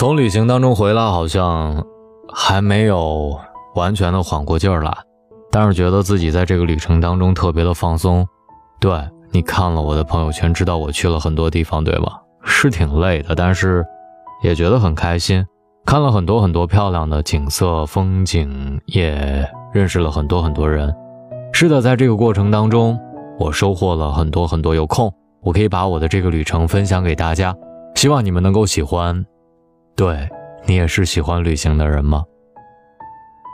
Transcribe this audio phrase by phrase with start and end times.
[0.00, 1.84] 从旅行当中回来，好像
[2.32, 3.38] 还没有
[3.74, 4.90] 完全的缓过劲儿来，
[5.52, 8.26] 但是觉得自己在这个旅程当中特别的放松。
[8.80, 8.98] 对
[9.30, 12.18] 你看了我的朋友圈，知道我去了很多地方，对吧？
[12.42, 13.84] 是挺累的，但是
[14.42, 15.44] 也觉得很开心，
[15.84, 20.90] 看了很多很多漂亮的景色风景，也认识了很多很多人。
[21.52, 22.98] 是的，在这个过程当中，
[23.38, 24.74] 我收获了很多很多。
[24.74, 25.12] 有空
[25.42, 27.54] 我可以把我的这个旅程分享给大家，
[27.96, 29.26] 希望你们能够喜欢。
[30.00, 30.26] 对
[30.64, 32.24] 你也是喜欢旅行的人吗？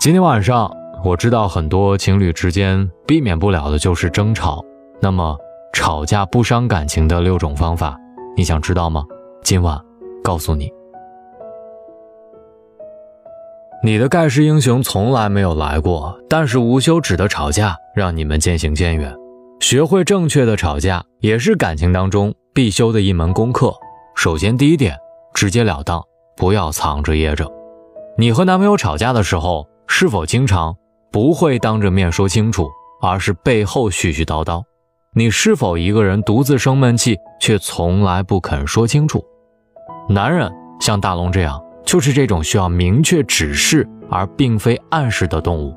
[0.00, 0.70] 今天晚上
[1.04, 4.64] 我知道很多情侣之间避免不了的就是争吵，
[5.00, 5.36] 那么
[5.72, 7.98] 吵架不伤感情的六种方法。
[8.36, 9.04] 你想知道吗？
[9.42, 9.76] 今晚
[10.22, 10.70] 告诉你。
[13.82, 19.12] 你的盖世英雄从来没有来过，但是无休止的吵架让你们渐行渐远。
[19.58, 23.74] 学会正确的吵架也是感情当中必修的一门功课。
[24.14, 24.96] 首先，第一点，
[25.34, 26.00] 直截了当，
[26.38, 27.46] 不要藏着掖着。
[28.16, 30.74] 你和男朋友吵架的时候，是否经常
[31.12, 32.68] 不会当着面说清楚，
[33.02, 34.62] 而是背后絮絮叨叨？
[35.14, 39.24] 你是否一个人独自生闷气，却从来不肯说清楚？
[40.08, 40.50] 男人
[40.80, 45.74] 像大龙这样，就是这种需要明确指示而并非暗示的动物。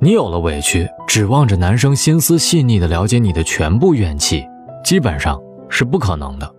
[0.00, 4.44] 你有了委屈，指望着男生心思细腻的了解你的全部怨气，
[4.84, 6.54] 基本上是不可能的。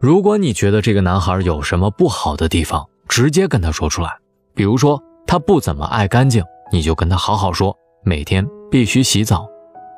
[0.00, 4.10] 如果你觉得这个男孩有什么不好的地方，直接跟他说出来。
[4.54, 9.46] 比如说他不怎么爱干净，你就跟他好好说，每天必须洗澡。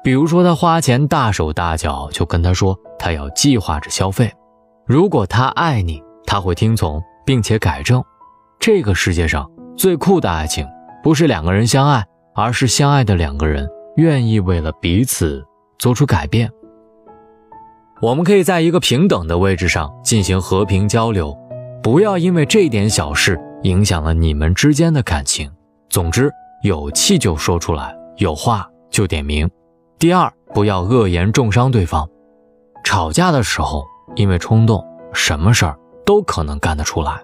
[0.03, 4.28] 比如说他花钱大手大脚，就跟他说他要计划着消费。
[4.84, 8.03] 如果他爱你，他会听从并且改正。
[8.58, 10.67] 这个世界上最酷的爱情，
[11.00, 15.45] 不是两个人相爱，而是相爱的两个人愿意为了彼此
[15.78, 16.50] 做出改变。
[18.03, 21.33] 我们可以在一个平等的位置上进行和平交流，
[21.81, 25.48] 不要因为这点小事影响了你们之间的感情。
[25.89, 26.29] 总之，
[26.64, 29.48] 有气就说出来，有话就点名。
[30.01, 32.05] 第二，不要恶言重伤对方。
[32.83, 33.85] 吵架的时候，
[34.17, 37.23] 因为冲动，什么事儿都可能干得出来。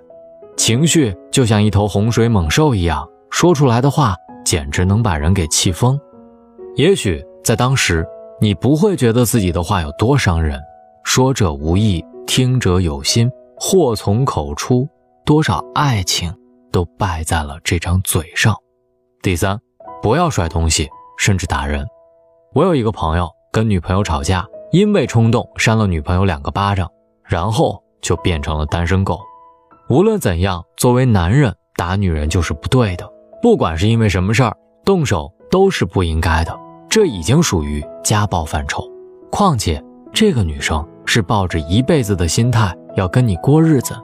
[0.56, 4.14] 情绪就像一头洪水猛兽一样，说出来的话
[4.44, 5.98] 简直能把人给气疯。
[6.76, 8.06] 也许在当时，
[8.40, 10.60] 你不会觉得自己的话有多伤人，
[11.02, 14.88] 说者无意，听者有心，祸从口出，
[15.24, 16.32] 多少爱情
[16.70, 18.54] 都败在了这张嘴上。
[19.22, 19.58] 第三，
[20.00, 20.88] 不要摔东西，
[21.18, 21.84] 甚至打人。
[22.54, 26.88] 我有一个朋友跟女朋友吵架，因为冲动扇了女朋友两个巴掌，
[27.24, 29.18] 然后就变成了单身狗。
[29.90, 33.04] 无论怎样，作为男人打女人就是不对的，
[33.42, 36.56] 不管是因为什么事儿，动手都是不应该的，
[36.88, 38.82] 这已经属于家暴范畴。
[39.30, 39.82] 况且
[40.12, 43.94] 这个女生是抱着一辈子的心态要跟你过日子，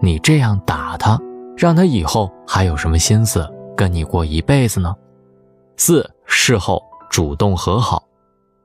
[0.00, 1.18] 你这样打她，
[1.56, 4.94] 让她以后还有什么心思跟你过一辈子呢？
[5.76, 6.82] 四事后。
[7.12, 8.04] 主动和好，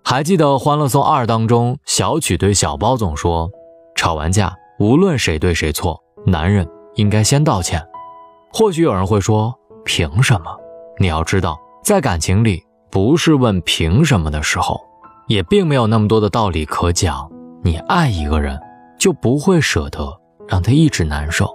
[0.05, 3.51] 还记得《欢乐颂二》当中，小曲对小包总说
[3.93, 7.85] ：“吵完架，无论谁对谁错，男人应该先道歉。”
[8.53, 10.57] 或许有人会说：“凭什么？”
[10.97, 14.79] 你要知道，在感情里，不是问凭什么的时候，
[15.27, 17.29] 也并没有那么多的道理可讲。
[17.63, 18.59] 你爱一个人，
[18.97, 21.47] 就不会舍得让他一直难受。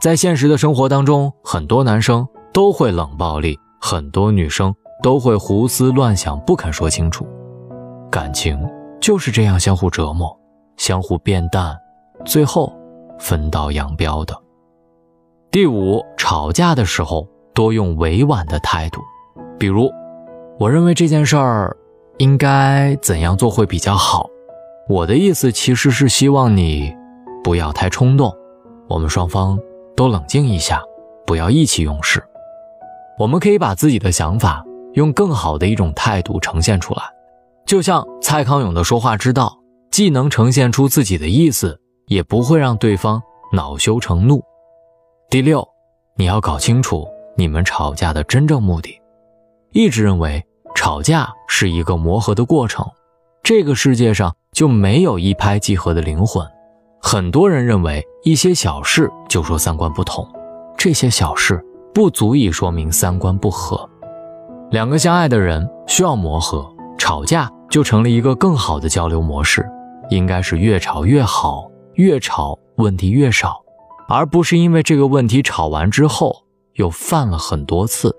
[0.00, 4.74] 在现实的生活当中，很多男生都会冷暴力，很多女生。
[5.02, 7.26] 都会胡思乱想，不肯说清楚。
[8.08, 8.56] 感情
[9.00, 10.32] 就是这样相互折磨，
[10.76, 11.76] 相互变淡，
[12.24, 12.72] 最后
[13.18, 14.32] 分道扬镳的。
[15.50, 19.00] 第五，吵架的时候多用委婉的态度，
[19.58, 19.90] 比如，
[20.58, 21.76] 我认为这件事儿
[22.18, 24.28] 应该怎样做会比较好。
[24.88, 26.94] 我的意思其实是希望你
[27.42, 28.32] 不要太冲动，
[28.88, 29.58] 我们双方
[29.96, 30.82] 都冷静一下，
[31.26, 32.22] 不要意气用事。
[33.18, 34.64] 我们可以把自己的想法。
[34.94, 37.02] 用更好的一种态度呈现出来，
[37.64, 39.58] 就像蔡康永的说话之道，
[39.90, 43.18] 既能呈现出自己的意思，也不会让对方
[43.54, 44.42] 恼羞成怒。
[45.30, 45.66] 第六，
[46.14, 47.08] 你要搞清楚
[47.38, 49.00] 你们吵架的真正目的。
[49.72, 52.84] 一直认为吵架是一个磨合的过程，
[53.42, 56.46] 这个世界上就没有一拍即合的灵魂。
[57.00, 60.28] 很多人认为一些小事就说三观不同，
[60.76, 61.64] 这些小事
[61.94, 63.88] 不足以说明三观不合。
[64.70, 69.66] 两个相爱的人需要磨合，吵架就成了一个更好的交流模式，
[70.10, 73.60] 应该是越吵越好，越吵问题越少，
[74.08, 78.14] 而不是因为这个问题吵完之后又犯了很多次。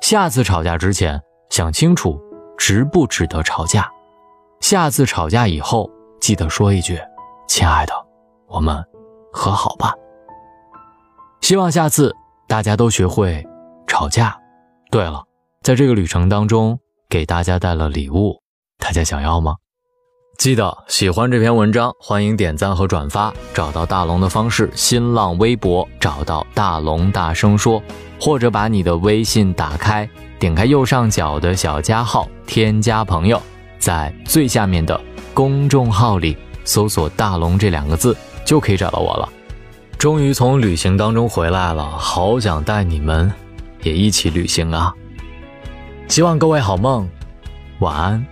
[0.00, 1.20] 下次吵架之前
[1.50, 2.20] 想清楚
[2.56, 3.88] 值不值得吵架，
[4.60, 7.00] 下次吵架以后记得说一句
[7.46, 7.92] ：“亲爱的，
[8.48, 8.82] 我们
[9.32, 9.94] 和好吧。”
[11.42, 12.14] 希望下次
[12.48, 13.46] 大家都学会
[13.86, 14.36] 吵架。
[14.90, 15.24] 对了，
[15.62, 18.42] 在这个旅程当中，给大家带了礼物，
[18.78, 19.56] 大家想要吗？
[20.40, 23.30] 记得喜欢这篇文章，欢迎点赞和转发。
[23.52, 27.82] 找到大龙的方式：新浪微博找到大龙大声说，
[28.18, 30.08] 或者把你的微信打开，
[30.38, 33.38] 点开右上角的小加号，添加朋友，
[33.78, 34.98] 在最下面的
[35.34, 36.34] 公众号里
[36.64, 39.28] 搜索“大龙”这两个字，就可以找到我了。
[39.98, 43.30] 终于从旅行当中回来了，好想带你们
[43.82, 44.94] 也一起旅行啊！
[46.08, 47.06] 希望各位好梦，
[47.80, 48.26] 晚安。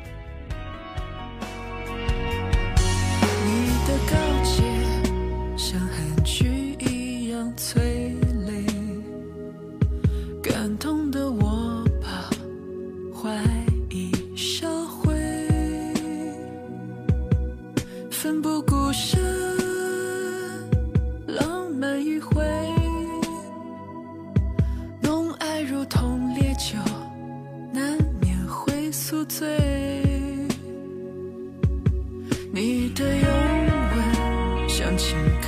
[32.61, 35.47] 你的拥吻像情歌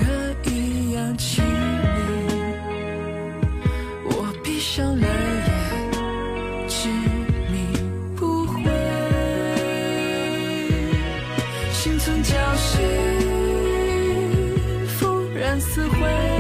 [0.49, 1.99] 一样凄美，
[4.05, 5.09] 我闭上了
[5.49, 5.51] 眼，
[6.69, 6.89] 执
[7.51, 7.67] 迷
[8.15, 8.63] 不悔，
[11.73, 12.79] 心存侥幸，
[14.87, 16.40] 风然死灰。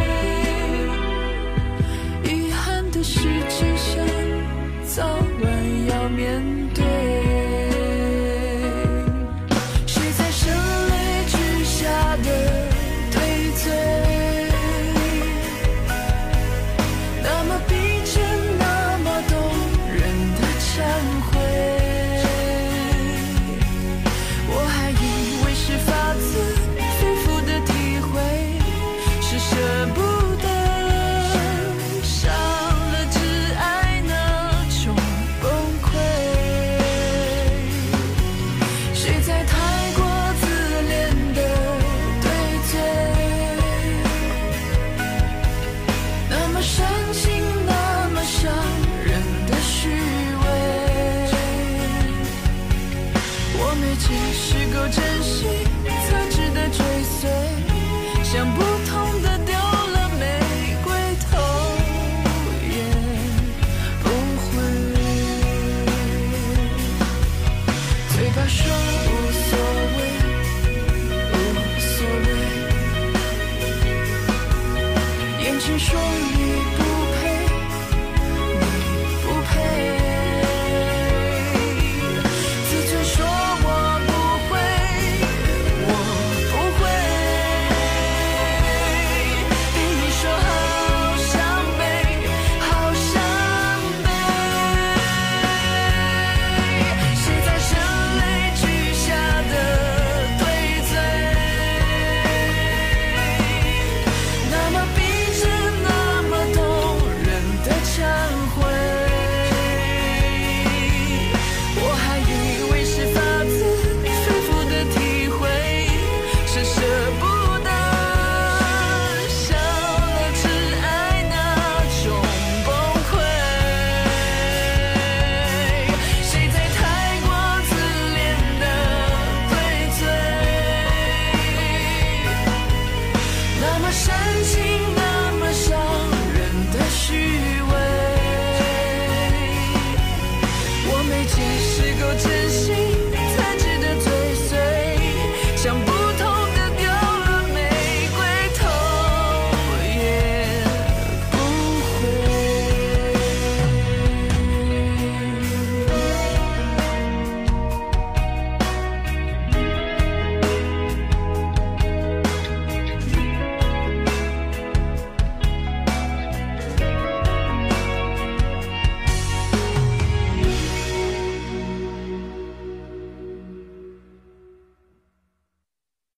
[141.11, 142.90] 被解释，够真心。